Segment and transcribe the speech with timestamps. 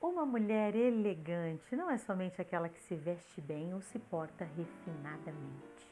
[0.00, 5.86] Uma mulher elegante não é somente aquela que se veste bem ou se porta refinadamente,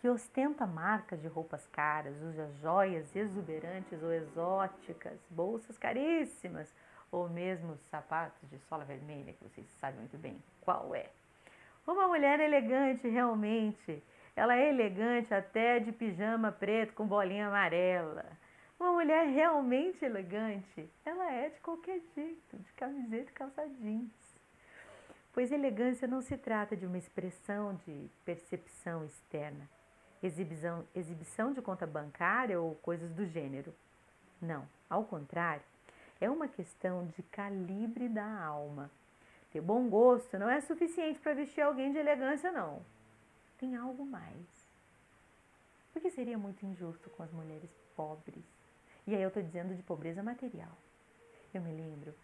[0.00, 6.72] que ostenta marcas de roupas caras, usa joias exuberantes ou exóticas, bolsas caríssimas
[7.10, 11.10] ou mesmo sapatos de sola vermelha, que vocês sabem muito bem qual é.
[11.86, 14.02] Uma mulher elegante realmente,
[14.38, 18.24] ela é elegante até de pijama preto com bolinha amarela
[18.78, 24.12] uma mulher realmente elegante, ela é de qualquer jeito, de camiseta e calça jeans.
[25.32, 29.68] Pois elegância não se trata de uma expressão de percepção externa,
[30.22, 33.74] exibição, exibição de conta bancária ou coisas do gênero.
[34.40, 35.62] Não, ao contrário,
[36.20, 38.90] é uma questão de calibre da alma.
[39.50, 42.80] Ter bom gosto não é suficiente para vestir alguém de elegância, não.
[43.58, 44.46] Tem algo mais.
[45.92, 48.44] Porque seria muito injusto com as mulheres pobres
[49.08, 50.76] e aí eu estou dizendo de pobreza material.
[51.54, 52.14] Eu me lembro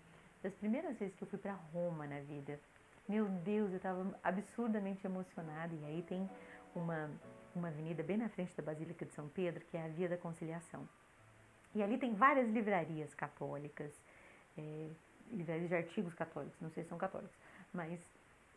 [0.42, 2.60] das primeiras vezes que eu fui para Roma na vida.
[3.08, 5.74] Meu Deus, eu estava absurdamente emocionada.
[5.74, 6.28] E aí tem
[6.74, 7.10] uma,
[7.56, 10.18] uma avenida bem na frente da Basílica de São Pedro, que é a Via da
[10.18, 10.86] Conciliação.
[11.74, 13.90] E ali tem várias livrarias católicas,
[14.58, 14.90] é,
[15.32, 17.34] livrarias de artigos católicos, não sei se são católicos,
[17.72, 17.98] mas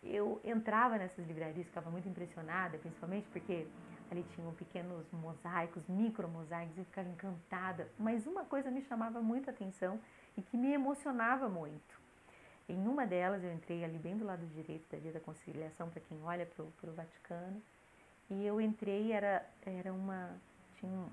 [0.10, 3.68] eu entrava nessas livrarias, ficava muito impressionada, principalmente porque
[4.10, 7.90] Ali tinham pequenos mosaicos, micro mosaicos, e ficava encantada.
[8.00, 10.00] Mas uma coisa me chamava muita atenção
[10.38, 12.00] e que me emocionava muito.
[12.70, 16.02] Em uma delas, eu entrei ali bem do lado direito da Via da Conciliação, para
[16.02, 17.62] quem olha para o Vaticano,
[18.30, 20.36] e eu entrei, era, era uma,
[20.76, 21.06] tinha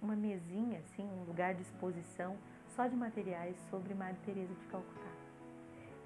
[0.00, 2.36] uma mesinha, assim, um lugar de exposição
[2.68, 5.29] só de materiais sobre Madre Teresa de Calcutá.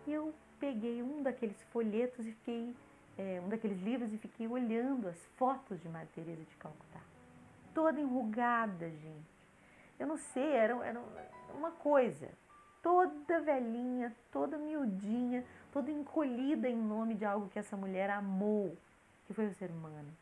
[0.06, 2.74] E eu peguei um daqueles folhetos e fiquei
[3.16, 7.00] é, um daqueles livros e fiquei olhando as fotos de Madre Teresa de Calcutá.
[7.72, 9.34] Toda enrugada, gente.
[9.98, 11.02] Eu não sei, era, era
[11.54, 12.28] uma coisa.
[12.82, 18.76] Toda velhinha, toda miudinha, toda encolhida em nome de algo que essa mulher amou,
[19.26, 20.12] que foi o ser humano.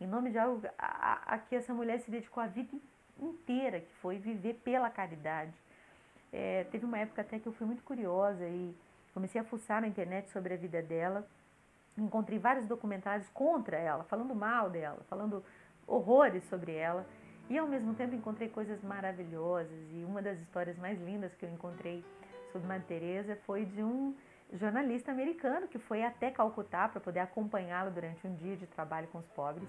[0.00, 2.76] Em nome de algo a, a, que essa mulher se dedicou a vida
[3.20, 5.52] inteira, que foi viver pela caridade.
[6.32, 8.72] É, teve uma época até que eu fui muito curiosa e
[9.12, 11.26] comecei a fuçar na internet sobre a vida dela
[12.02, 15.44] encontrei vários documentários contra ela, falando mal dela, falando
[15.86, 17.06] horrores sobre ela.
[17.50, 19.78] E ao mesmo tempo encontrei coisas maravilhosas.
[19.90, 22.04] E uma das histórias mais lindas que eu encontrei
[22.52, 24.14] sobre Madre Teresa foi de um
[24.52, 29.18] jornalista americano que foi até Calcutá para poder acompanhá-la durante um dia de trabalho com
[29.18, 29.68] os pobres.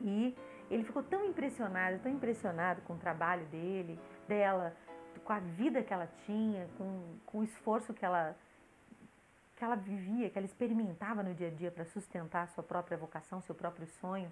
[0.00, 0.36] E
[0.70, 4.74] ele ficou tão impressionado, tão impressionado com o trabalho dele, dela,
[5.20, 8.36] com a vida que ela tinha, com, com o esforço que ela
[9.56, 13.40] que ela vivia, que ela experimentava no dia a dia para sustentar sua própria vocação,
[13.40, 14.30] seu próprio sonho.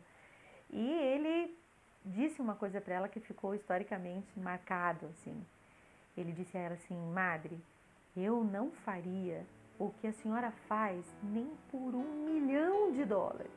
[0.68, 1.56] E ele
[2.04, 5.46] disse uma coisa para ela que ficou historicamente marcado, assim.
[6.16, 7.58] Ele disse a ela assim: "Madre,
[8.16, 9.46] eu não faria
[9.78, 13.52] o que a senhora faz nem por um milhão de dólares".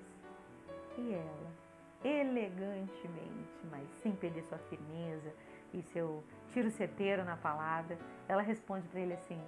[0.97, 1.51] E ela,
[2.03, 5.33] elegantemente, mas sem perder sua firmeza
[5.77, 7.97] e seu tiro certeiro na palavra,
[8.27, 9.41] ela responde para ele assim: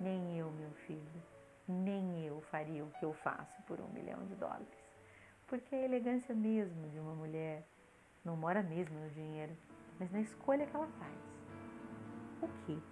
[0.00, 1.34] "Nem eu, meu filho"
[1.66, 4.68] nem eu faria o que eu faço por um milhão de dólares.
[5.46, 7.66] Porque a elegância mesmo de uma mulher
[8.24, 9.56] não mora mesmo no dinheiro,
[9.98, 11.18] mas na escolha que ela faz.
[12.42, 12.82] O que?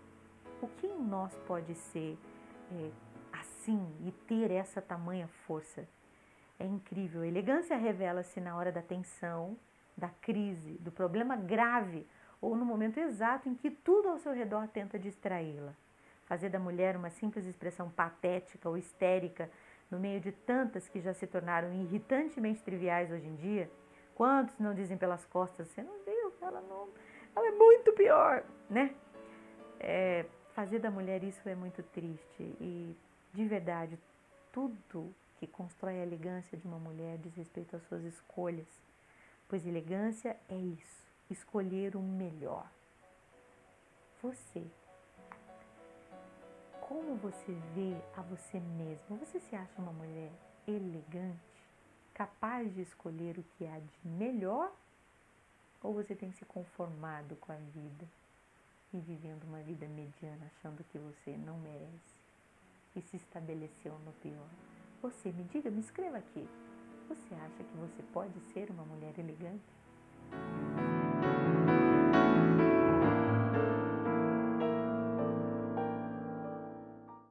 [0.61, 2.19] O que em nós pode ser
[2.71, 2.91] é,
[3.33, 5.87] assim e ter essa tamanha força?
[6.59, 7.23] É incrível.
[7.23, 9.59] A elegância revela-se na hora da tensão,
[9.97, 12.07] da crise, do problema grave
[12.43, 15.73] ou no momento exato em que tudo ao seu redor tenta distraí-la
[16.33, 19.51] fazer da mulher uma simples expressão patética ou histérica
[19.91, 23.71] no meio de tantas que já se tornaram irritantemente triviais hoje em dia?
[24.15, 26.89] Quantos não dizem pelas costas, você não viu, ela não,
[27.37, 28.95] ela é muito pior, né?
[29.79, 32.97] É, fazer da mulher isso é muito triste e,
[33.33, 33.99] de verdade,
[34.51, 38.69] tudo que constrói a elegância de uma mulher diz respeito às suas escolhas,
[39.49, 41.02] pois elegância é isso,
[41.33, 42.71] escolher o melhor.
[44.23, 44.65] Você
[46.93, 49.17] como você vê a você mesma?
[49.17, 50.31] Você se acha uma mulher
[50.69, 51.41] elegante,
[52.13, 54.71] capaz de escolher o que há de melhor?
[55.83, 58.07] Ou você tem se conformado com a vida
[58.93, 62.15] e vivendo uma vida mediana, achando que você não merece
[62.95, 64.49] e se estabeleceu no pior?
[65.01, 66.47] Você me diga, me escreva aqui.
[67.09, 68.85] Você acha que você pode ser uma?